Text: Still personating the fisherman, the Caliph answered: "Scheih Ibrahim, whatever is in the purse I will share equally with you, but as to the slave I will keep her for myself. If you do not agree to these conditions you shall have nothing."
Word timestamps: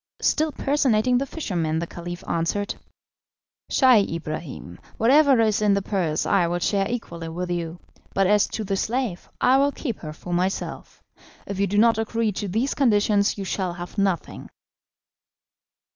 Still 0.23 0.51
personating 0.51 1.19
the 1.19 1.27
fisherman, 1.27 1.77
the 1.77 1.85
Caliph 1.85 2.27
answered: 2.27 2.73
"Scheih 3.71 4.15
Ibrahim, 4.15 4.79
whatever 4.97 5.39
is 5.41 5.61
in 5.61 5.75
the 5.75 5.83
purse 5.83 6.25
I 6.25 6.47
will 6.47 6.57
share 6.57 6.89
equally 6.89 7.29
with 7.29 7.51
you, 7.51 7.79
but 8.15 8.25
as 8.25 8.47
to 8.47 8.63
the 8.63 8.75
slave 8.75 9.29
I 9.39 9.57
will 9.57 9.71
keep 9.71 9.99
her 9.99 10.11
for 10.11 10.33
myself. 10.33 11.03
If 11.45 11.59
you 11.59 11.67
do 11.67 11.77
not 11.77 11.99
agree 11.99 12.31
to 12.31 12.47
these 12.47 12.73
conditions 12.73 13.37
you 13.37 13.43
shall 13.43 13.73
have 13.73 13.99
nothing." 13.99 14.49